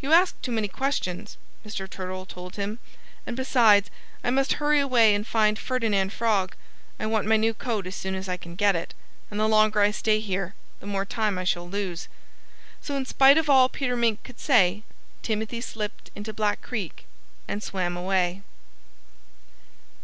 [0.00, 1.90] "You ask too many questions," Mr.
[1.90, 2.78] Turtle told him.
[3.26, 3.90] "And besides,
[4.22, 6.54] I must hurry away and find Ferdinand Frog.
[7.00, 8.94] I want my new coat as soon as I can get it.
[9.28, 12.06] And the longer I stay here, the more time I shall lose."
[12.80, 14.84] So in spite of all Peter Mink could say,
[15.24, 17.04] Timothy slipped into Black Creek
[17.48, 18.42] and swam away.